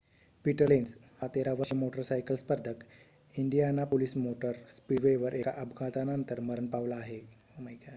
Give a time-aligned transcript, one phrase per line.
[0.45, 0.87] Peter Lenz
[1.19, 2.83] हा 13-वर्षीय motorcycle स्पर्धक
[3.33, 7.21] इंडियानापोलिस मोटर स्पीडवेवर एका अपघातानंतर मरण पावला आहे